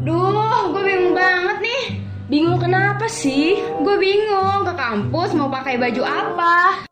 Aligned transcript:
Duh, 0.00 0.72
gue 0.72 0.80
bingung 0.80 1.12
banget 1.12 1.60
nih. 1.60 1.84
Bingung 2.32 2.56
kenapa 2.56 3.04
sih? 3.04 3.60
Gue 3.84 4.00
bingung 4.00 4.64
ke 4.64 4.72
kampus 4.72 5.36
mau 5.36 5.52
pakai 5.52 5.76
baju 5.76 6.00
apa. 6.08 6.88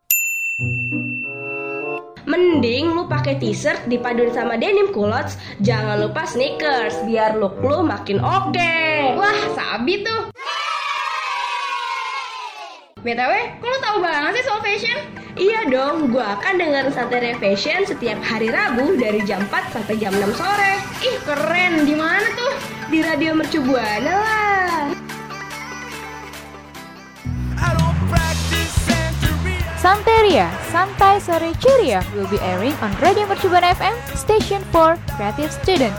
Mending 2.28 2.92
lu 2.92 3.08
pakai 3.08 3.40
t-shirt 3.40 3.88
dipaduin 3.88 4.28
sama 4.36 4.60
denim 4.60 4.92
culottes, 4.92 5.40
jangan 5.64 6.04
lupa 6.04 6.28
sneakers 6.28 7.00
biar 7.08 7.40
look 7.40 7.56
lu 7.64 7.80
makin 7.80 8.20
oke. 8.20 8.76
Wah, 9.16 9.40
sabi 9.56 10.04
tuh. 10.04 10.28
BTW, 13.00 13.32
kok 13.56 13.68
lu 13.72 13.78
tahu 13.80 13.96
banget 14.04 14.36
sih 14.36 14.44
soal 14.44 14.60
fashion? 14.60 14.98
Iya 15.38 15.64
dong, 15.72 16.12
gua 16.12 16.36
akan 16.36 16.60
dengerin 16.60 16.92
Santai 16.92 17.32
Fashion 17.40 17.88
setiap 17.88 18.20
hari 18.20 18.52
Rabu 18.52 19.00
dari 19.00 19.24
jam 19.24 19.40
4 19.48 19.72
sampai 19.72 19.96
jam 19.96 20.12
6 20.12 20.28
sore. 20.36 20.76
Ih, 21.00 21.16
keren. 21.24 21.88
Di 21.88 21.96
mana 21.96 22.28
tuh? 22.36 22.77
Di 22.88 23.04
Radio 23.04 23.36
Mercu 23.36 23.60
Buana 23.60 24.12
lah. 24.16 24.96
Santeria, 29.76 30.48
Santai 30.72 31.20
Sore 31.20 31.52
Ceria 31.60 32.00
will 32.16 32.24
be 32.32 32.40
airing 32.40 32.72
on 32.80 32.88
Radio 33.04 33.28
Mercubuana 33.28 33.76
FM, 33.76 33.92
station 34.16 34.64
for 34.72 34.96
creative 35.20 35.52
student. 35.52 35.92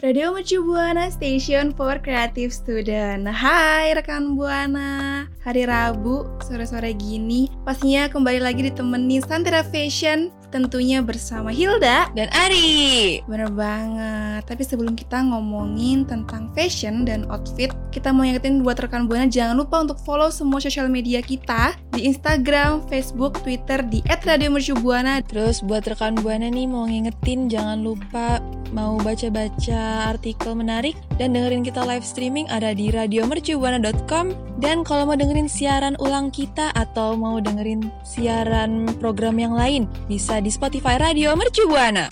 Radio 0.00 0.32
Mercu 0.32 0.64
Buana 0.64 1.12
Station 1.12 1.74
for 1.74 1.98
Creative 1.98 2.54
Student 2.54 3.26
Hai 3.26 3.98
rekan 3.98 4.38
Buana 4.38 5.26
Hari 5.42 5.66
Rabu, 5.66 6.22
sore-sore 6.38 6.94
gini 6.94 7.50
Pastinya 7.66 8.06
kembali 8.06 8.38
lagi 8.38 8.70
ditemenin 8.70 9.26
Santera 9.26 9.66
Fashion 9.66 10.30
Tentunya 10.48 11.04
bersama 11.04 11.52
Hilda 11.52 12.08
dan 12.16 12.28
Ari. 12.32 13.20
Bener 13.28 13.52
banget 13.52 14.48
Tapi 14.48 14.62
sebelum 14.64 14.96
kita 14.96 15.20
ngomongin 15.20 16.08
tentang 16.08 16.48
fashion 16.56 17.04
dan 17.04 17.28
outfit 17.28 17.68
Kita 17.92 18.16
mau 18.16 18.24
ingetin 18.24 18.64
buat 18.64 18.80
rekan 18.80 19.04
Buana 19.04 19.28
Jangan 19.28 19.60
lupa 19.60 19.84
untuk 19.84 20.00
follow 20.00 20.32
semua 20.32 20.56
sosial 20.64 20.88
media 20.88 21.20
kita 21.20 21.76
Di 21.92 22.08
Instagram, 22.08 22.80
Facebook, 22.88 23.44
Twitter 23.44 23.84
Di 23.84 24.00
@radiomercubuana 24.08 25.20
Terus 25.28 25.60
buat 25.60 25.84
rekan 25.84 26.16
Buana 26.16 26.48
nih 26.48 26.64
mau 26.64 26.88
ngingetin 26.88 27.52
jangan 27.52 27.84
lupa 27.84 28.40
mau 28.72 28.96
baca-baca 29.00 30.10
artikel 30.10 30.52
menarik 30.56 30.96
dan 31.16 31.36
dengerin 31.36 31.62
kita 31.62 31.84
live 31.84 32.04
streaming 32.04 32.46
ada 32.48 32.72
di 32.72 32.88
radiomercubuana.com 32.88 34.32
dan 34.58 34.82
kalau 34.82 35.08
mau 35.08 35.16
dengerin 35.16 35.46
siaran 35.46 35.94
ulang 36.00 36.32
kita 36.32 36.72
atau 36.74 37.14
mau 37.14 37.38
dengerin 37.38 37.86
siaran 38.02 38.88
program 38.98 39.36
yang 39.38 39.54
lain 39.54 39.84
bisa 40.10 40.40
di 40.42 40.48
Spotify 40.48 40.96
Radio 40.98 41.36
Mercu 41.36 41.68
Buana. 41.68 42.08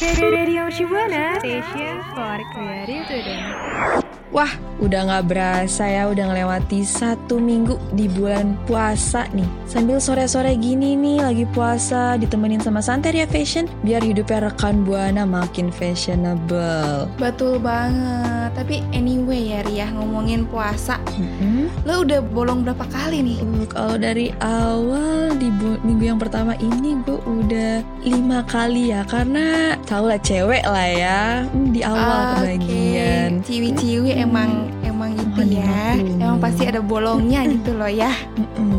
Radio 0.00 0.68
Mercubuana, 0.68 1.40
station 1.40 1.96
for 2.12 2.38
creative 2.52 3.04
student. 3.08 4.05
Wah, 4.28 4.50
udah 4.76 5.06
nggak 5.06 5.26
berasa 5.26 5.86
ya, 5.86 6.10
udah 6.10 6.28
ngelewati 6.28 6.82
satu 6.82 7.38
minggu 7.38 7.78
di 7.92 8.04
bulan 8.06 8.58
puasa 8.66 9.24
nih. 9.30 9.46
Sambil 9.64 9.96
sore-sore 9.96 10.58
gini 10.58 10.92
nih, 10.92 11.22
lagi 11.22 11.46
puasa, 11.46 12.18
ditemenin 12.18 12.58
sama 12.58 12.82
Santeria 12.82 13.24
Fashion, 13.24 13.70
biar 13.80 14.02
hidupnya 14.02 14.50
rekan 14.50 14.82
Buana 14.82 15.22
makin 15.22 15.70
fashionable. 15.70 17.06
Betul 17.16 17.58
banget 17.58 18.50
Tapi 18.52 18.80
anyway 18.90 19.52
ya 19.52 19.60
Ria 19.62 19.86
ngomongin 19.90 20.46
puasa 20.46 20.96
Mm-mm. 21.12 21.68
Lo 21.84 22.02
udah 22.02 22.24
bolong 22.24 22.64
berapa 22.64 22.82
kali 22.88 23.20
nih? 23.20 23.38
Uh, 23.42 23.66
kalau 23.68 23.96
dari 23.96 24.32
awal 24.40 25.34
di 25.34 25.52
bu- 25.52 25.78
minggu 25.82 26.04
yang 26.06 26.16
pertama 26.16 26.56
ini 26.56 26.96
gue 27.04 27.20
udah 27.20 27.72
lima 28.00 28.40
kali 28.44 28.90
ya 28.90 29.04
karena 29.04 29.76
tau 29.84 30.08
lah 30.08 30.18
cewek 30.18 30.64
lah 30.64 30.88
ya 30.88 31.20
Hmm, 31.46 31.70
di 31.70 31.84
awal 31.84 32.40
kebagian. 32.40 33.44
Ciwi-ciwi 33.44 34.15
emang 34.16 34.72
emang 34.84 35.12
gitu 35.16 35.60
ya. 35.60 35.96
Emang 35.96 36.40
pasti 36.40 36.64
ada 36.64 36.80
bolongnya 36.80 37.44
gitu 37.54 37.76
loh 37.76 37.88
ya. 37.90 38.12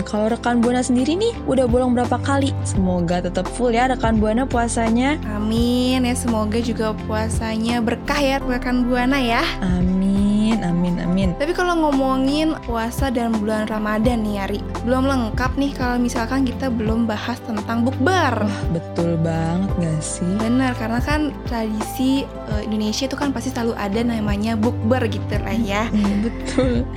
Kalau 0.07 0.31
rekan 0.31 0.61
buana 0.63 0.79
sendiri 0.85 1.17
nih 1.17 1.33
udah 1.45 1.65
bolong 1.67 1.91
berapa 1.97 2.17
kali? 2.21 2.53
Semoga 2.63 3.19
tetap 3.19 3.49
full 3.49 3.73
ya 3.73 3.89
rekan 3.89 4.21
buana 4.21 4.47
puasanya. 4.47 5.17
Amin 5.33 6.05
ya 6.05 6.15
semoga 6.15 6.61
juga 6.61 6.93
puasanya 7.07 7.81
berkah 7.81 8.19
ya 8.21 8.37
rekan 8.39 8.85
buana 8.87 9.17
ya. 9.19 9.43
Amin, 9.63 9.96
amin, 10.63 10.95
amin. 11.03 11.29
Tapi 11.35 11.51
kalau 11.51 11.75
ngomongin 11.75 12.55
puasa 12.63 13.11
dan 13.11 13.35
bulan 13.35 13.67
Ramadan 13.67 14.23
nih 14.23 14.47
Ari, 14.47 14.59
belum 14.87 15.03
lengkap 15.03 15.59
nih 15.59 15.71
kalau 15.75 15.99
misalkan 15.99 16.47
kita 16.47 16.71
belum 16.71 17.03
bahas 17.03 17.35
tentang 17.43 17.83
bukber. 17.83 18.47
Wah 18.47 18.61
betul 18.71 19.19
banget 19.19 19.67
gak 19.83 19.99
sih? 19.99 20.33
Bener, 20.39 20.71
karena 20.79 21.03
kan 21.03 21.35
tradisi 21.51 22.23
eh, 22.23 22.61
Indonesia 22.63 23.03
itu 23.09 23.17
kan 23.19 23.35
pasti 23.35 23.51
selalu 23.51 23.75
ada 23.75 23.99
namanya 24.05 24.55
bukber 24.55 25.03
gitu 25.11 25.35
lah 25.41 25.57
ya. 25.57 25.91
Hmm, 25.91 26.23
betul. 26.23 26.87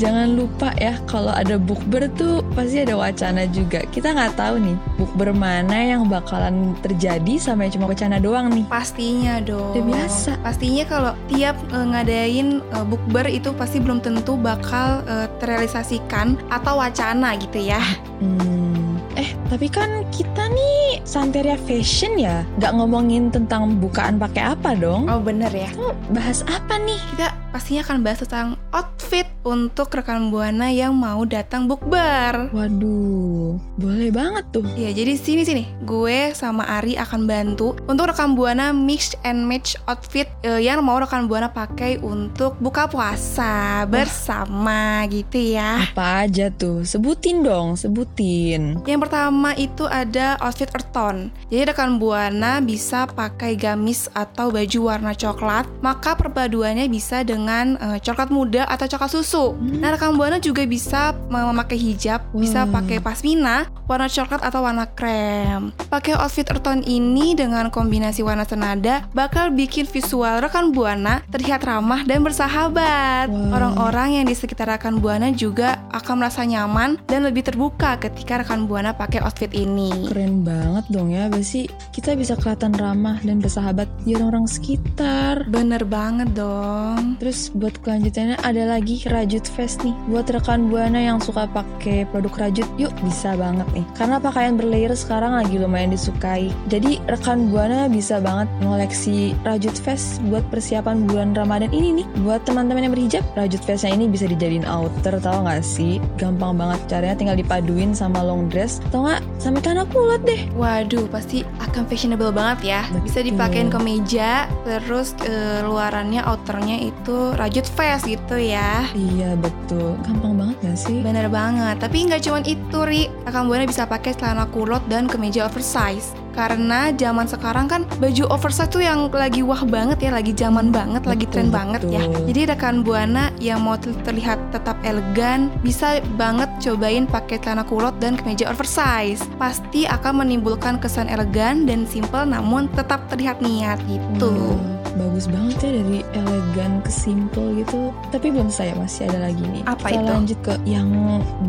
Jangan 0.00 0.34
lupa 0.34 0.74
ya 0.80 0.98
kalau 1.06 1.30
ada 1.30 1.60
bukber 1.60 2.10
tuh 2.18 2.42
pasti 2.56 2.82
ada 2.82 2.98
wacana 2.98 3.46
juga. 3.46 3.86
Kita 3.92 4.10
nggak 4.10 4.34
tahu 4.34 4.58
nih 4.58 4.76
bukber 4.98 5.30
mana 5.36 5.94
yang 5.94 6.08
bakalan 6.10 6.74
terjadi 6.82 7.38
sama 7.38 7.68
yang 7.68 7.78
cuma 7.78 7.86
wacana 7.92 8.16
doang 8.18 8.50
nih. 8.50 8.64
Pastinya 8.66 9.38
dong. 9.44 9.76
Udah 9.76 9.84
biasa. 9.84 10.30
Pastinya 10.40 10.84
kalau 10.88 11.12
tiap 11.28 11.56
eh, 11.70 11.86
ngadain 11.86 12.48
eh, 12.64 12.86
bukber 12.96 13.28
itu 13.28 13.52
pasti 13.52 13.76
belum 13.76 14.00
tentu 14.00 14.40
bakal 14.40 15.04
eh, 15.04 15.28
terrealisasikan 15.36 16.40
atau 16.48 16.80
wacana 16.80 17.36
gitu 17.36 17.60
ya. 17.60 17.80
Hmm, 18.24 18.96
eh 19.20 19.36
tapi 19.52 19.68
kan 19.68 20.08
kita 20.08 20.48
nih 20.48 21.04
Santeria 21.04 21.60
Fashion 21.68 22.16
ya, 22.16 22.40
nggak 22.56 22.72
ngomongin 22.72 23.28
tentang 23.28 23.76
bukaan 23.76 24.16
pakai 24.16 24.56
apa 24.56 24.72
dong? 24.72 25.04
Oh 25.12 25.20
bener 25.20 25.52
ya. 25.52 25.68
Kita 25.68 25.92
bahas 26.16 26.40
apa 26.48 26.80
nih? 26.80 26.96
Kita 27.12 27.28
pastinya 27.54 27.86
akan 27.86 27.98
bahas 28.02 28.20
tentang 28.20 28.58
outfit 28.74 29.24
untuk 29.46 29.94
rekan 29.94 30.34
buana 30.34 30.68
yang 30.74 30.92
mau 30.92 31.22
datang 31.22 31.70
bukber. 31.70 32.50
Waduh, 32.50 33.56
boleh 33.78 34.10
banget 34.10 34.44
tuh. 34.50 34.66
Ya 34.74 34.90
jadi 34.90 35.14
sini 35.14 35.46
sini, 35.46 35.64
gue 35.86 36.34
sama 36.34 36.66
Ari 36.66 36.98
akan 36.98 37.30
bantu 37.30 37.78
untuk 37.86 38.10
rekan 38.10 38.34
buana 38.34 38.74
mix 38.74 39.14
and 39.22 39.46
match 39.46 39.78
outfit 39.86 40.26
eh, 40.42 40.58
yang 40.58 40.82
mau 40.82 40.98
rekan 40.98 41.30
buana 41.30 41.46
pakai 41.46 42.02
untuk 42.02 42.58
buka 42.58 42.90
puasa 42.90 43.86
bersama 43.86 45.06
gitu 45.06 45.38
ya. 45.38 45.86
Apa 45.86 46.26
aja 46.26 46.50
tuh? 46.50 46.82
Sebutin 46.82 47.46
dong, 47.46 47.78
sebutin. 47.78 48.82
Yang 48.82 49.00
pertama 49.06 49.54
itu 49.54 49.86
ada 49.86 50.34
outfit 50.42 50.68
earth 50.74 50.90
tone. 50.90 51.30
Jadi 51.54 51.70
rekan 51.70 52.02
buana 52.02 52.58
bisa 52.58 53.06
pakai 53.06 53.54
gamis 53.54 54.10
atau 54.10 54.50
baju 54.50 54.78
warna 54.82 55.14
coklat, 55.14 55.64
maka 55.78 56.18
perpaduannya 56.18 56.90
bisa 56.90 57.22
dengan 57.22 57.45
eh, 57.54 57.98
coklat 58.02 58.28
muda 58.34 58.66
atau 58.66 58.86
coklat 58.90 59.10
susu. 59.12 59.44
Nah 59.58 59.94
rekan 59.94 60.18
buana 60.18 60.42
juga 60.42 60.66
bisa 60.66 61.14
memakai 61.30 61.78
hijab, 61.78 62.24
bisa 62.34 62.66
Wah. 62.66 62.80
pakai 62.82 62.98
pasmina 62.98 63.70
warna 63.86 64.10
coklat 64.10 64.42
atau 64.42 64.66
warna 64.66 64.84
krem. 64.90 65.70
Pakai 65.86 66.18
outfit 66.18 66.46
earth 66.50 66.66
tone 66.66 66.82
ini 66.84 67.38
dengan 67.38 67.70
kombinasi 67.70 68.26
warna 68.26 68.42
senada 68.42 69.06
bakal 69.14 69.54
bikin 69.54 69.86
visual 69.86 70.42
rekan 70.42 70.74
buana 70.74 71.22
terlihat 71.30 71.62
ramah 71.62 72.02
dan 72.02 72.26
bersahabat. 72.26 73.30
Wah. 73.30 73.50
Orang-orang 73.54 74.20
yang 74.20 74.26
di 74.26 74.34
sekitar 74.34 74.66
rekan 74.66 74.98
buana 74.98 75.30
juga 75.30 75.78
akan 75.94 76.14
merasa 76.26 76.42
nyaman 76.42 76.98
dan 77.06 77.22
lebih 77.22 77.46
terbuka 77.46 77.96
ketika 78.02 78.42
rekan 78.42 78.66
buana 78.66 78.92
pakai 78.92 79.22
outfit 79.22 79.50
ini. 79.54 80.10
Keren 80.10 80.42
banget 80.42 80.84
dong 80.90 81.14
ya, 81.14 81.30
Basi. 81.30 81.70
Kita 81.94 82.18
bisa 82.18 82.34
kelihatan 82.34 82.74
ramah 82.74 83.22
dan 83.22 83.38
bersahabat 83.38 83.86
di 84.02 84.18
orang-orang 84.18 84.50
sekitar. 84.50 85.46
Bener 85.46 85.86
banget 85.86 86.34
dong. 86.34 87.16
Terus 87.26 87.50
buat 87.58 87.74
kelanjutannya 87.82 88.38
ada 88.46 88.78
lagi 88.78 89.02
Rajut 89.02 89.42
Fest 89.50 89.82
nih. 89.82 89.90
Buat 90.06 90.30
rekan 90.30 90.70
Buana 90.70 91.02
yang 91.10 91.18
suka 91.18 91.50
pakai 91.50 92.06
produk 92.14 92.46
Rajut, 92.46 92.70
yuk 92.78 92.94
bisa 93.02 93.34
banget 93.34 93.66
nih. 93.74 93.82
Karena 93.98 94.22
pakaian 94.22 94.54
berlayer 94.54 94.94
sekarang 94.94 95.34
lagi 95.34 95.58
lumayan 95.58 95.90
disukai. 95.90 96.54
Jadi 96.70 97.02
rekan 97.10 97.50
Buana 97.50 97.90
bisa 97.90 98.22
banget 98.22 98.46
mengoleksi 98.62 99.34
Rajut 99.42 99.74
Fest 99.74 100.22
buat 100.30 100.46
persiapan 100.54 101.10
bulan 101.10 101.34
Ramadan 101.34 101.74
ini 101.74 101.98
nih. 101.98 102.06
Buat 102.22 102.46
teman-teman 102.46 102.86
yang 102.86 102.94
berhijab, 102.94 103.26
Rajut 103.34 103.58
Festnya 103.66 103.90
ini 103.90 104.06
bisa 104.06 104.30
dijadiin 104.30 104.62
outer, 104.62 105.18
tau 105.18 105.42
gak 105.42 105.66
sih? 105.66 105.98
Gampang 106.22 106.54
banget 106.54 106.78
caranya 106.86 107.18
tinggal 107.18 107.34
dipaduin 107.34 107.90
sama 107.90 108.22
long 108.22 108.46
dress, 108.46 108.78
atau 108.86 109.02
nggak 109.02 109.18
sama 109.42 109.58
celana 109.58 109.82
kulot 109.90 110.22
deh. 110.22 110.46
Waduh, 110.54 111.10
pasti 111.10 111.42
akan 111.58 111.90
fashionable 111.90 112.30
banget 112.30 112.70
ya. 112.70 112.86
Bisa 113.02 113.18
Betul. 113.18 113.34
dipakein 113.34 113.66
kemeja, 113.66 114.46
terus 114.62 115.18
eh, 115.26 115.66
luarannya 115.66 116.22
outernya 116.22 116.86
itu 116.86 117.15
rajut 117.36 117.66
vest 117.76 118.04
gitu 118.06 118.36
ya. 118.36 118.86
Iya 118.92 119.34
betul, 119.38 119.96
gampang 120.04 120.34
banget 120.36 120.56
gak 120.62 120.78
sih? 120.78 120.98
Bener 121.02 121.26
banget. 121.28 121.76
Tapi 121.80 122.06
nggak 122.08 122.22
cuman 122.24 122.44
itu, 122.44 122.78
Ri. 122.82 123.02
Rekan 123.24 123.46
Buana 123.48 123.64
bisa 123.66 123.84
pakai 123.84 124.12
celana 124.14 124.46
kulot 124.50 124.82
dan 124.86 125.08
kemeja 125.10 125.48
oversize. 125.48 126.14
Karena 126.36 126.92
zaman 126.92 127.24
sekarang 127.24 127.64
kan 127.64 127.88
baju 127.96 128.28
oversize 128.28 128.68
tuh 128.68 128.84
yang 128.84 129.08
lagi 129.08 129.40
wah 129.40 129.64
banget 129.64 130.04
ya, 130.04 130.10
lagi 130.12 130.36
zaman 130.36 130.68
banget, 130.68 131.08
lagi 131.08 131.24
tren 131.32 131.48
Betul, 131.48 131.56
banget 131.56 131.82
ya. 131.88 132.04
betul. 132.04 132.24
Jadi 132.28 132.40
rekan 132.52 132.76
Buana 132.84 133.24
yang 133.40 133.64
mau 133.64 133.80
ter- 133.80 133.96
terlihat 134.04 134.36
tetap 134.52 134.76
elegan 134.84 135.48
bisa 135.64 136.04
banget 136.20 136.52
cobain 136.60 137.08
pakai 137.08 137.40
celana 137.40 137.64
kulot 137.64 137.96
dan 138.04 138.20
kemeja 138.20 138.52
oversize. 138.52 139.24
Pasti 139.40 139.88
akan 139.88 140.28
menimbulkan 140.28 140.76
kesan 140.76 141.08
elegan 141.08 141.64
dan 141.64 141.88
simple 141.88 142.28
namun 142.28 142.68
tetap 142.76 143.08
terlihat 143.08 143.40
niat 143.40 143.80
gitu. 143.88 144.60
Wah, 144.60 144.75
bagus 144.96 145.28
banget 145.28 145.56
ya 145.60 145.70
dari 145.76 145.98
elegan 146.16 146.80
ke 146.80 146.90
simple 146.90 147.52
gitu. 147.60 147.92
Tapi 148.10 148.32
belum 148.32 148.48
saya 148.48 148.72
masih 148.74 149.06
ada 149.12 149.28
lagi 149.28 149.44
nih. 149.44 149.62
Apa 149.68 149.92
Kita 149.92 150.00
itu? 150.00 150.10
lanjut 150.10 150.38
ke 150.40 150.54
yang 150.64 150.88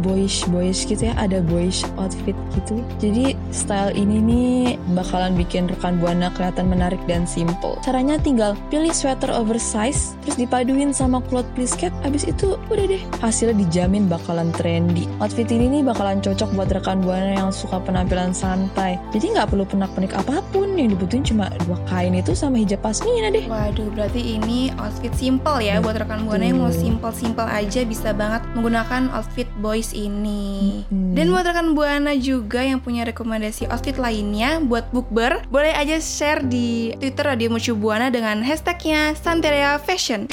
boyish 0.03 0.43
boyish 0.51 0.83
gitu 0.85 1.07
ya. 1.07 1.13
Ada 1.15 1.39
boyish 1.47 1.87
outfit 1.95 2.35
gitu. 2.53 2.83
Jadi 2.99 3.33
style 3.55 3.95
ini 3.95 4.17
nih 4.19 4.51
bakalan 4.93 5.33
bikin 5.39 5.71
rekan 5.71 5.97
buana 5.97 6.29
kelihatan 6.35 6.67
menarik 6.67 6.99
dan 7.07 7.23
simple. 7.23 7.79
Caranya 7.81 8.19
tinggal 8.19 8.53
pilih 8.67 8.91
sweater 8.91 9.31
oversize, 9.31 10.19
terus 10.23 10.35
dipaduin 10.35 10.91
sama 10.91 11.23
cloth 11.31 11.47
please 11.55 11.73
cap. 11.73 11.95
Abis 12.03 12.27
itu 12.27 12.59
udah 12.67 12.85
deh 12.85 13.01
hasilnya 13.23 13.55
dijamin 13.63 14.11
bakalan 14.11 14.51
trendy. 14.59 15.07
Outfit 15.23 15.47
ini 15.49 15.79
nih 15.79 15.81
bakalan 15.87 16.19
cocok 16.19 16.51
buat 16.53 16.69
rekan 16.69 16.99
buana 16.99 17.39
yang 17.39 17.49
suka 17.55 17.79
penampilan 17.79 18.35
santai. 18.35 18.99
Jadi 19.15 19.33
nggak 19.33 19.55
perlu 19.55 19.63
pernak-pernik 19.63 20.13
apa 20.13 20.43
pun. 20.51 20.75
Yang 20.77 20.99
dibutuhin 20.99 21.23
cuma 21.25 21.49
dua 21.65 21.79
kain 21.89 22.13
itu 22.13 22.37
sama 22.37 22.61
hijab 22.61 22.83
pasmina 22.85 23.33
deh. 23.37 23.45
Waduh, 23.45 23.89
berarti 23.93 24.21
ini 24.41 24.73
outfit 24.81 25.13
simple 25.13 25.61
ya 25.61 25.77
buat 25.77 25.95
rekan 25.97 26.25
buana 26.25 26.45
yang 26.49 26.59
mau 26.61 26.73
simple-simple 26.73 27.45
aja 27.45 27.85
bisa 27.85 28.09
banget 28.11 28.41
menggunakan 28.57 29.13
outfit 29.13 29.47
boys 29.61 29.93
ini. 29.93 30.83
Hmm. 30.89 31.13
Dan 31.13 31.29
buat 31.29 31.45
rekan 31.45 31.77
buana 31.77 32.17
juga 32.17 32.65
yang 32.65 32.81
punya 32.81 33.05
rekomendasi 33.05 33.69
outfit 33.69 34.01
lainnya 34.01 34.57
buat 34.63 34.89
bukber, 34.89 35.45
boleh 35.53 35.73
aja 35.77 36.01
share 36.01 36.41
di 36.41 36.97
Twitter 36.97 37.29
Radio 37.29 37.53
Mercu 37.53 37.77
Buana 37.77 38.09
dengan 38.09 38.41
hashtagnya 38.41 39.13
Santeria 39.13 39.77
Fashion. 39.77 40.25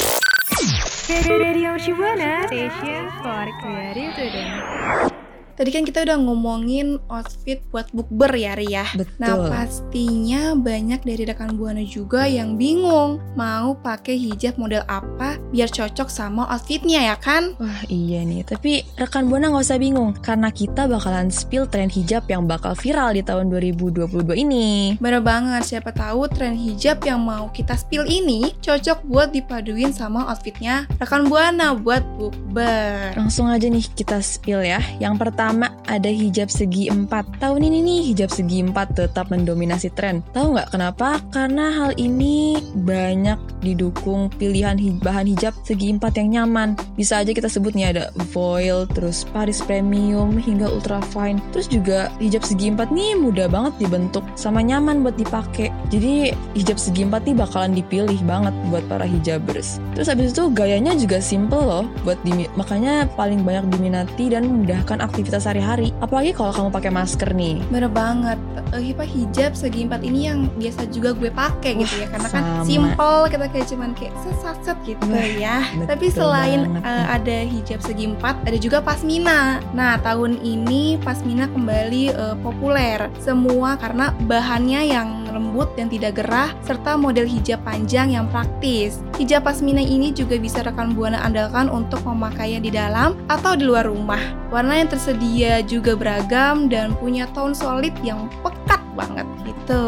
Radio 1.28 1.76
Mercubuana, 1.76 2.48
station 2.48 3.12
for 3.20 3.44
creative 3.60 4.16
today. 4.16 5.13
Tadi 5.54 5.70
kan 5.70 5.86
kita 5.86 6.02
udah 6.02 6.18
ngomongin 6.18 6.98
outfit 7.06 7.62
buat 7.70 7.86
bukber 7.94 8.34
ya 8.34 8.58
Ria. 8.58 8.82
Betul. 8.98 9.14
Nah 9.22 9.34
pastinya 9.46 10.58
banyak 10.58 11.06
dari 11.06 11.22
rekan 11.22 11.54
buana 11.54 11.86
juga 11.86 12.26
yang 12.26 12.58
bingung 12.58 13.22
mau 13.38 13.78
pakai 13.78 14.18
hijab 14.18 14.58
model 14.58 14.82
apa 14.90 15.38
biar 15.54 15.70
cocok 15.70 16.10
sama 16.10 16.50
outfitnya 16.50 17.14
ya 17.14 17.16
kan? 17.22 17.54
Wah 17.62 17.86
iya 17.86 18.26
nih, 18.26 18.42
tapi 18.42 18.82
rekan 18.98 19.30
Buana 19.30 19.54
nggak 19.54 19.62
usah 19.62 19.78
bingung 19.78 20.10
karena 20.18 20.50
kita 20.50 20.90
bakalan 20.90 21.30
spill 21.30 21.70
tren 21.70 21.86
hijab 21.86 22.26
yang 22.26 22.50
bakal 22.50 22.74
viral 22.74 23.14
di 23.14 23.22
tahun 23.22 23.46
2022 23.54 24.10
ini. 24.34 24.98
Bener 24.98 25.22
banget, 25.22 25.62
siapa 25.62 25.94
tahu 25.94 26.26
tren 26.26 26.58
hijab 26.58 26.98
yang 27.06 27.22
mau 27.22 27.46
kita 27.54 27.78
spill 27.78 28.02
ini 28.10 28.58
cocok 28.58 29.06
buat 29.06 29.30
dipaduin 29.30 29.94
sama 29.94 30.26
outfitnya 30.26 30.90
rekan 30.98 31.30
buana 31.30 31.78
buat 31.78 32.02
bukber. 32.18 33.14
Langsung 33.14 33.46
aja 33.46 33.70
nih 33.70 33.86
kita 33.94 34.18
spill 34.18 34.66
ya. 34.66 34.82
Yang 34.98 35.14
pertama 35.22 35.44
ada 35.85 36.08
hijab 36.08 36.49
segi 36.49 36.88
empat. 36.88 37.41
Tahun 37.41 37.61
ini 37.61 37.85
nih 37.85 38.00
hijab 38.12 38.31
segi 38.32 38.64
empat 38.64 38.96
tetap 38.96 39.29
mendominasi 39.29 39.93
tren. 39.93 40.25
Tahu 40.32 40.56
nggak 40.56 40.70
kenapa? 40.73 41.20
Karena 41.29 41.73
hal 41.73 41.91
ini 42.00 42.61
banyak 42.85 43.37
didukung 43.61 44.32
pilihan 44.37 44.76
hij- 44.76 45.00
bahan 45.00 45.29
hijab 45.29 45.52
segi 45.64 45.93
empat 45.93 46.17
yang 46.20 46.29
nyaman. 46.41 46.76
Bisa 46.94 47.20
aja 47.20 47.32
kita 47.32 47.49
sebut 47.50 47.75
nih 47.75 47.96
ada 47.96 48.05
voile, 48.31 48.87
terus 48.93 49.25
Paris 49.32 49.61
Premium 49.64 50.37
hingga 50.37 50.70
ultra 50.70 51.00
fine. 51.11 51.41
Terus 51.50 51.67
juga 51.67 52.08
hijab 52.20 52.44
segi 52.46 52.70
empat 52.70 52.93
nih 52.94 53.19
mudah 53.19 53.50
banget 53.50 53.75
dibentuk 53.88 54.25
sama 54.37 54.61
nyaman 54.64 55.05
buat 55.05 55.17
dipakai. 55.19 55.73
Jadi 55.91 56.31
hijab 56.55 56.79
segi 56.79 57.05
empat 57.05 57.26
nih 57.26 57.37
bakalan 57.37 57.73
dipilih 57.75 58.20
banget 58.25 58.55
buat 58.70 58.85
para 58.87 59.05
hijabers. 59.05 59.82
Terus 59.99 60.08
habis 60.08 60.32
itu 60.32 60.49
gayanya 60.55 60.94
juga 60.94 61.19
simple 61.19 61.61
loh 61.61 61.85
buat 62.06 62.17
makanya 62.55 63.11
paling 63.19 63.43
banyak 63.43 63.67
diminati 63.75 64.31
dan 64.31 64.46
memudahkan 64.46 65.02
aktivitas 65.02 65.33
sehari-hari. 65.38 65.90
Apalagi 65.98 66.34
kalau 66.34 66.50
kamu 66.50 66.69
pakai 66.70 66.90
masker 66.90 67.31
nih. 67.32 67.58
Bener 67.70 67.88
banget, 67.88 68.38
eh, 68.75 68.92
apa 68.94 69.04
hijab 69.06 69.54
segi 69.54 69.86
empat 69.86 70.02
ini 70.02 70.26
yang 70.26 70.46
biasa 70.54 70.86
juga 70.90 71.14
gue 71.14 71.31
pakai 71.31 71.78
gitu 71.78 71.94
ya 71.98 72.06
Karena 72.10 72.28
kan 72.28 72.42
sama. 72.42 72.66
simple, 72.66 73.20
kita 73.31 73.46
kayak 73.50 73.66
cuman 73.70 73.90
kayak 73.94 74.14
set 74.22 74.78
gitu 74.84 75.02
Wah, 75.08 75.28
ya 75.34 75.56
Tapi 75.86 76.06
selain 76.10 76.60
banget 76.69 76.82
nih. 76.84 77.04
ada 77.10 77.36
hijab 77.46 77.81
segi 77.81 78.04
empat, 78.10 78.34
ada 78.44 78.58
juga 78.58 78.78
pasmina 78.81 79.60
Nah 79.72 79.98
tahun 80.00 80.40
ini 80.40 80.98
pasmina 81.00 81.50
kembali 81.50 82.04
eh, 82.12 82.36
populer 82.40 83.10
Semua 83.19 83.76
karena 83.76 84.12
bahannya 84.25 84.81
yang 84.86 85.08
lembut 85.34 85.69
dan 85.75 85.90
tidak 85.90 86.22
gerah 86.22 86.54
Serta 86.62 86.94
model 86.94 87.26
hijab 87.26 87.60
panjang 87.66 88.14
yang 88.14 88.31
praktis. 88.31 89.02
Hijab 89.19 89.44
pasmina 89.44 89.82
ini 89.82 90.14
juga 90.14 90.38
bisa 90.38 90.62
rekan 90.62 90.94
buana 90.94 91.20
andalkan 91.26 91.66
untuk 91.66 92.00
pemakaian 92.06 92.62
di 92.62 92.70
dalam 92.70 93.19
atau 93.26 93.58
di 93.58 93.66
luar 93.66 93.90
rumah. 93.90 94.22
Warna 94.54 94.78
yang 94.78 94.88
tersedia 94.88 95.60
juga 95.66 95.98
beragam 95.98 96.70
dan 96.70 96.94
punya 96.96 97.26
tone 97.34 97.52
solid 97.52 97.92
yang 98.06 98.31
pekat 98.46 98.81
banget 98.94 99.26
gitu. 99.46 99.85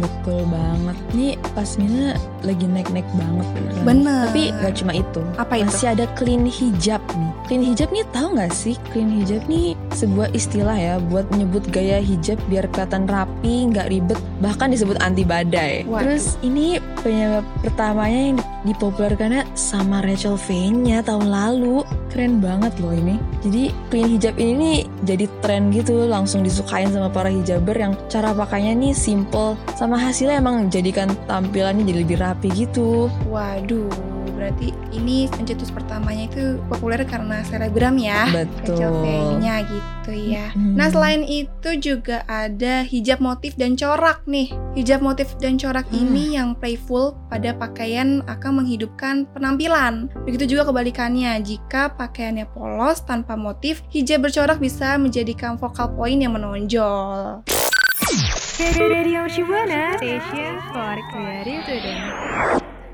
Betul 0.00 0.40
banget. 0.48 0.96
Nih 1.14 1.32
pasmina 1.52 2.16
lagi 2.42 2.66
naik-naik 2.68 3.08
banget 3.16 3.46
beneran. 3.54 3.84
Bener. 3.84 4.24
Tapi 4.28 4.42
gak 4.60 4.74
cuma 4.80 4.92
itu. 4.96 5.22
Apa 5.36 5.54
itu? 5.60 5.68
Masih 5.68 5.88
ada 5.92 6.04
clean 6.16 6.44
hijab 6.44 7.00
nih. 7.14 7.32
Clean 7.44 7.62
hijab 7.64 7.88
nih 7.92 8.04
tahu 8.12 8.28
nggak 8.36 8.52
sih? 8.52 8.76
Clean 8.92 9.08
hijab 9.08 9.44
nih 9.48 9.76
sebuah 9.92 10.32
istilah 10.32 10.76
ya 10.76 10.94
buat 11.12 11.28
menyebut 11.28 11.68
gaya 11.68 12.00
hijab 12.00 12.40
biar 12.48 12.64
kelihatan 12.72 13.04
rapi, 13.04 13.68
nggak 13.68 13.92
ribet, 13.92 14.18
bahkan 14.40 14.72
disebut 14.72 14.96
anti 15.04 15.22
badai. 15.22 15.84
Waduh. 15.84 16.08
Terus 16.08 16.40
ini 16.40 16.80
penyebab 17.04 17.44
pertamanya 17.60 18.20
yang 18.32 18.38
dipopulerkannya 18.64 19.44
sama 19.52 20.00
Rachel 20.00 20.40
V-nya 20.40 21.04
tahun 21.04 21.28
lalu. 21.28 21.84
Keren 22.08 22.38
banget 22.38 22.72
loh 22.78 22.94
ini. 22.94 23.18
Jadi 23.42 23.74
clean 23.90 24.08
hijab 24.16 24.34
ini 24.38 24.52
nih 24.54 24.78
jadi 25.04 25.26
tren 25.42 25.74
gitu, 25.74 26.06
langsung 26.06 26.46
disukain 26.46 26.88
sama 26.94 27.10
para 27.10 27.28
hijaber 27.28 27.74
yang 27.74 27.92
cara 28.06 28.30
pakainya 28.30 28.72
nih 28.72 28.93
simple, 28.94 29.58
sama 29.74 29.98
hasilnya 29.98 30.38
emang 30.38 30.70
jadikan 30.70 31.10
tampilannya 31.26 31.84
jadi 31.84 32.00
lebih 32.06 32.16
rapi 32.22 32.48
gitu. 32.54 33.10
Waduh, 33.28 33.90
berarti 34.32 34.70
ini 34.94 35.26
pencetus 35.28 35.74
pertamanya 35.74 36.30
itu 36.30 36.62
populer 36.70 37.02
karena 37.02 37.42
selebgram 37.44 37.98
ya. 37.98 38.30
Betul. 38.30 39.42
Gitu 39.44 40.36
ya. 40.36 40.52
Mhm. 40.52 40.76
Nah 40.76 40.92
selain 40.92 41.24
itu 41.24 41.70
juga 41.80 42.28
ada 42.28 42.84
hijab 42.84 43.24
motif 43.24 43.56
dan 43.56 43.72
corak 43.72 44.20
nih. 44.28 44.52
Hijab 44.76 45.00
motif 45.00 45.32
dan 45.40 45.56
corak 45.56 45.88
Hmm. 45.88 45.96
ini 46.04 46.36
yang 46.36 46.52
playful 46.52 47.16
pada 47.32 47.56
pakaian 47.56 48.20
akan 48.28 48.62
menghidupkan 48.62 49.24
penampilan. 49.32 50.12
Begitu 50.28 50.54
juga 50.56 50.68
kebalikannya, 50.68 51.40
jika 51.40 51.96
pakaiannya 51.96 52.44
polos 52.52 53.00
tanpa 53.02 53.32
motif, 53.34 53.80
hijab 53.88 54.28
bercorak 54.28 54.60
bisa 54.60 55.00
menjadikan 55.00 55.56
vokal 55.56 55.88
point 55.96 56.20
yang 56.20 56.36
menonjol. 56.36 57.40
Radio 58.78 59.26
Mercubuana, 59.26 59.98
station 59.98 60.62
for 60.70 60.94
creative 61.10 61.66
today. 61.66 61.98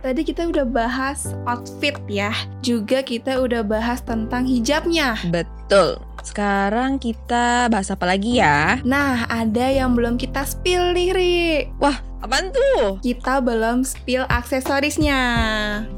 Tadi 0.01 0.25
kita 0.25 0.49
udah 0.49 0.65
bahas 0.65 1.37
outfit 1.45 1.93
ya, 2.09 2.33
juga 2.65 3.05
kita 3.05 3.37
udah 3.37 3.61
bahas 3.61 4.01
tentang 4.01 4.49
hijabnya. 4.49 5.21
Betul. 5.29 6.01
Sekarang 6.25 6.97
kita 6.97 7.69
bahas 7.69 7.93
apa 7.93 8.09
lagi 8.09 8.41
ya? 8.41 8.81
Nah, 8.81 9.29
ada 9.29 9.69
yang 9.69 9.93
belum 9.93 10.17
kita 10.17 10.41
spill 10.49 10.97
nih, 10.97 11.13
Ri. 11.13 11.37
Wah, 11.77 12.01
apaan 12.21 12.53
tuh? 12.53 13.01
Kita 13.01 13.41
belum 13.41 13.83
spill 13.85 14.25
aksesorisnya. 14.29 15.21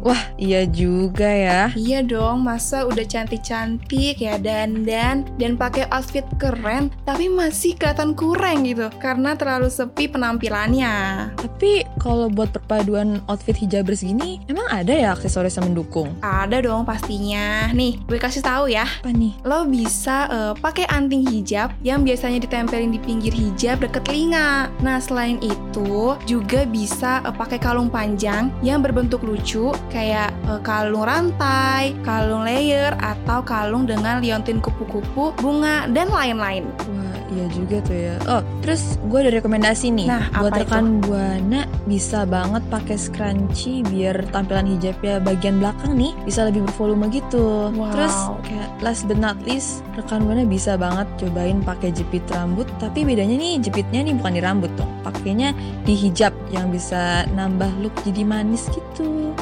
Wah, 0.02 0.22
iya 0.38 0.66
juga 0.66 1.28
ya. 1.28 1.62
Iya 1.74 2.02
dong, 2.06 2.46
masa 2.46 2.86
udah 2.86 3.04
cantik-cantik 3.06 4.18
ya 4.18 4.38
dandan 4.38 5.26
dan 5.38 5.58
pakai 5.58 5.86
outfit 5.90 6.24
keren, 6.38 6.90
tapi 7.06 7.26
masih 7.26 7.74
kelihatan 7.76 8.14
kurang 8.14 8.64
gitu 8.66 8.88
karena 9.02 9.34
terlalu 9.34 9.68
sepi 9.68 10.06
penampilannya. 10.06 11.28
Tapi 11.36 11.86
kalau 11.98 12.30
buat 12.30 12.54
perpaduan 12.54 13.22
outfit 13.26 13.58
hijabers 13.58 14.02
gini, 14.06 14.42
emang 14.46 14.66
ada 14.70 14.94
ya 14.94 15.14
aksesoris 15.14 15.58
yang 15.58 15.74
mendukung? 15.74 16.14
Ada 16.22 16.62
dong 16.62 16.86
pastinya. 16.86 17.70
Nih, 17.74 17.98
gue 18.06 18.18
kasih 18.18 18.42
tahu 18.42 18.70
ya. 18.70 18.86
Apa 18.86 19.10
nih? 19.10 19.34
Lo 19.42 19.66
bisa 19.66 20.30
eh, 20.30 20.52
pakai 20.58 20.86
anting 20.90 21.26
hijab 21.26 21.74
yang 21.82 22.06
biasanya 22.06 22.42
ditempelin 22.42 22.94
di 22.94 23.00
pinggir 23.02 23.34
hijab 23.34 23.82
deket 23.82 24.06
telinga. 24.06 24.70
Nah, 24.82 24.98
selain 25.02 25.38
itu 25.42 26.11
juga 26.24 26.68
bisa 26.68 27.24
eh, 27.24 27.34
pakai 27.34 27.58
kalung 27.58 27.88
panjang 27.88 28.52
yang 28.60 28.84
berbentuk 28.84 29.24
lucu 29.24 29.72
kayak 29.88 30.30
eh, 30.48 30.60
kalung 30.60 31.04
rantai, 31.08 31.96
kalung 32.04 32.44
layer 32.44 32.92
atau 33.00 33.40
kalung 33.40 33.88
dengan 33.88 34.20
liontin 34.20 34.60
kupu-kupu, 34.60 35.32
bunga 35.40 35.88
dan 35.90 36.12
lain-lain. 36.12 36.68
Wah, 36.92 37.16
iya 37.32 37.46
juga 37.50 37.80
tuh 37.82 37.96
ya. 37.96 38.14
Oh, 38.28 38.42
terus 38.60 39.00
gue 39.08 39.18
ada 39.24 39.32
rekomendasi 39.32 39.88
nih. 39.94 40.06
Nah, 40.12 40.28
buat 40.36 40.52
apa 40.52 40.68
rekan 40.68 41.00
buana 41.00 41.64
bisa 41.88 42.28
banget 42.28 42.62
pakai 42.68 42.96
scrunchie 43.00 43.82
biar 43.88 44.28
tampilan 44.30 44.68
hijabnya 44.68 45.18
bagian 45.24 45.58
belakang 45.58 45.96
nih 45.96 46.12
bisa 46.28 46.44
lebih 46.44 46.68
bervolume 46.68 47.08
gitu. 47.08 47.72
Wow. 47.72 47.92
Terus 47.96 48.16
kayak 48.44 48.68
last 48.84 49.08
but 49.08 49.16
not 49.16 49.40
least, 49.48 49.80
rekan 49.96 50.28
buana 50.28 50.44
bisa 50.44 50.76
banget 50.76 51.08
cobain 51.16 51.64
pakai 51.64 51.88
jepit 51.90 52.22
rambut, 52.28 52.68
tapi 52.76 53.08
bedanya 53.08 53.34
nih 53.40 53.56
jepitnya 53.64 54.04
nih 54.04 54.14
bukan 54.20 54.32
di 54.36 54.42
rambut 54.44 54.72
dong. 54.76 54.91
Pakainya 55.02 55.54
di 55.82 55.94
hijab 55.94 56.32
yang 56.50 56.70
bisa 56.70 57.26
nambah 57.34 57.70
look 57.82 57.94
jadi 58.06 58.22
manis 58.26 58.66
gitu. 58.70 58.81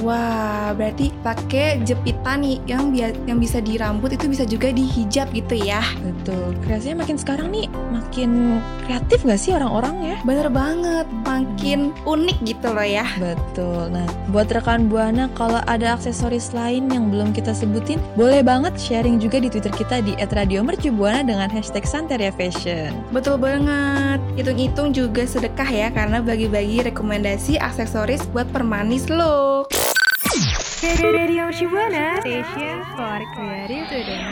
Wah, 0.01 0.73
berarti 0.73 1.13
pakai 1.21 1.85
jepitan 1.85 2.41
nih 2.41 2.57
yang 2.65 2.89
yang 2.97 3.37
bisa 3.37 3.61
di 3.61 3.77
rambut 3.77 4.17
itu 4.17 4.27
bisa 4.33 4.49
juga 4.49 4.73
di 4.73 4.89
hijab 4.89 5.29
gitu 5.37 5.61
ya. 5.61 5.85
Betul, 6.01 6.57
kreasinya 6.65 7.05
makin 7.05 7.17
sekarang 7.21 7.53
nih 7.53 7.69
makin 7.93 8.61
kreatif 8.89 9.23
gak 9.29 9.41
sih 9.41 9.53
orang-orang 9.53 10.01
ya? 10.01 10.17
Bener 10.25 10.49
banget, 10.49 11.07
makin 11.29 11.93
unik 12.09 12.39
gitu 12.49 12.73
loh 12.73 12.87
ya. 12.87 13.05
Betul. 13.21 13.93
Nah, 13.93 14.09
buat 14.33 14.49
rekan 14.49 14.89
Buana 14.89 15.29
kalau 15.37 15.61
ada 15.69 15.95
aksesoris 15.95 16.57
lain 16.57 16.89
yang 16.89 17.13
belum 17.13 17.37
kita 17.37 17.53
sebutin, 17.53 18.01
boleh 18.17 18.41
banget 18.41 18.73
sharing 18.81 19.21
juga 19.21 19.37
di 19.39 19.53
Twitter 19.53 19.73
kita 19.77 20.01
di 20.01 20.17
@radiomercubuana 20.17 21.23
dengan 21.23 21.53
hashtag 21.53 21.85
Santeria 21.85 22.33
Fashion. 22.33 22.97
Betul 23.13 23.37
banget. 23.37 24.23
Hitung-hitung 24.41 24.97
juga 24.97 25.29
sedekah 25.29 25.69
ya 25.69 25.89
karena 25.93 26.25
bagi-bagi 26.25 26.89
rekomendasi 26.89 27.61
aksesoris 27.61 28.25
buat 28.33 28.49
permanis 28.49 29.11
look. 29.13 29.69
Station 32.25 32.81
student. 33.85 34.25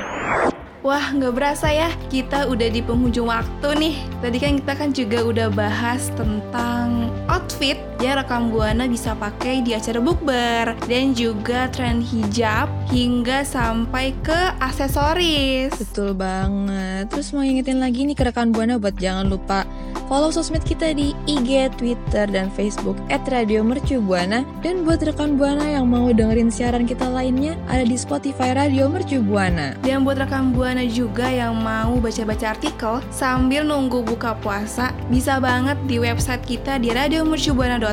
Wah, 0.80 1.12
nggak 1.12 1.36
berasa 1.36 1.68
ya, 1.68 1.92
kita 2.08 2.48
udah 2.48 2.72
di 2.72 2.80
penghujung 2.80 3.28
waktu 3.28 3.68
nih. 3.76 3.96
Tadi 4.24 4.36
kan 4.40 4.52
kita 4.56 4.72
kan 4.72 4.90
juga 4.96 5.28
udah 5.28 5.52
bahas 5.52 6.08
tentang 6.16 7.12
outfit 7.28 7.76
ya 7.98 8.14
rekam 8.14 8.54
buana 8.54 8.86
bisa 8.86 9.18
pakai 9.18 9.60
di 9.66 9.74
acara 9.74 9.98
bukber 9.98 10.78
dan 10.86 11.18
juga 11.18 11.66
tren 11.74 11.98
hijab 11.98 12.70
hingga 12.94 13.42
sampai 13.42 14.14
ke 14.22 14.54
aksesoris. 14.62 15.74
Betul 15.74 16.14
banget. 16.14 17.10
Terus 17.10 17.34
mau 17.34 17.42
ngingetin 17.42 17.82
lagi 17.82 18.06
nih 18.06 18.16
ke 18.16 18.24
rekan 18.30 18.54
Buana 18.54 18.78
buat 18.78 18.94
jangan 18.96 19.26
lupa 19.26 19.66
follow 20.06 20.32
sosmed 20.32 20.64
kita 20.64 20.94
di 20.96 21.12
IG, 21.28 21.74
Twitter, 21.76 22.24
dan 22.30 22.48
Facebook 22.54 22.96
@radiomercubuana. 23.10 24.46
Dan 24.62 24.86
buat 24.86 25.02
rekan 25.02 25.36
Buana 25.36 25.66
yang 25.66 25.90
mau 25.90 26.08
dengerin 26.08 26.48
siaran 26.48 26.86
kita 26.86 27.10
lainnya 27.10 27.58
ada 27.68 27.84
di 27.84 27.98
Spotify 27.98 28.54
Radio 28.56 28.88
Mercu 28.88 29.20
Buana. 29.20 29.74
Dan 29.82 30.06
buat 30.06 30.16
rekam 30.16 30.54
buana 30.54 30.86
juga 30.86 31.28
yang 31.28 31.58
mau 31.58 31.98
baca-baca 31.98 32.56
artikel 32.56 33.02
sambil 33.12 33.66
nunggu 33.66 34.04
buka 34.06 34.38
puasa, 34.38 34.94
bisa 35.10 35.36
banget 35.42 35.76
di 35.84 36.00
website 36.00 36.44
kita 36.46 36.80
di 36.80 36.94
radiomercubuana.com. 36.94 37.87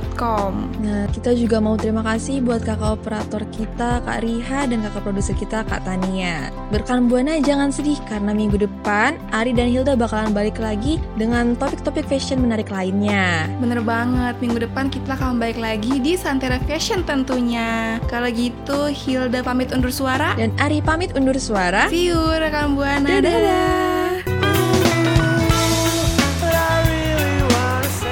Nah, 0.82 1.08
kita 1.14 1.32
juga 1.38 1.64
mau 1.64 1.80
terima 1.80 2.04
kasih 2.04 2.44
buat 2.44 2.66
kakak 2.66 3.00
operator 3.00 3.44
kita, 3.54 4.04
Kak 4.04 4.20
Riha, 4.26 4.68
dan 4.68 4.84
kakak 4.84 5.04
produser 5.08 5.36
kita, 5.38 5.64
Kak 5.64 5.86
Tania. 5.88 6.52
Berkan 6.74 7.08
Buana 7.08 7.40
jangan 7.40 7.72
sedih, 7.72 8.00
karena 8.10 8.36
minggu 8.36 8.60
depan, 8.60 9.16
Ari 9.32 9.56
dan 9.56 9.72
Hilda 9.72 9.96
bakalan 9.96 10.36
balik 10.36 10.60
lagi 10.60 11.00
dengan 11.16 11.56
topik-topik 11.56 12.04
fashion 12.10 12.44
menarik 12.44 12.68
lainnya. 12.74 13.48
Bener 13.64 13.80
banget, 13.80 14.36
minggu 14.44 14.66
depan 14.66 14.92
kita 14.92 15.16
akan 15.16 15.40
balik 15.40 15.62
lagi 15.62 16.02
di 16.02 16.20
Santera 16.20 16.60
Fashion 16.66 17.06
tentunya. 17.08 18.02
Kalau 18.12 18.28
gitu, 18.28 18.92
Hilda 18.92 19.46
pamit 19.46 19.72
undur 19.72 19.94
suara. 19.94 20.36
Dan 20.36 20.52
Ari 20.60 20.84
pamit 20.84 21.14
undur 21.14 21.38
suara. 21.40 21.88
See 21.88 22.12
you, 22.12 22.20
rekan 22.20 22.76
Buana. 22.76 23.22
Dadah. 23.22 23.85